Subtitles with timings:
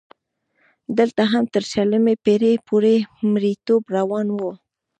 [0.97, 2.95] دلته هم تر شلمې پېړۍ پورې
[3.33, 4.39] مریتوب روان و.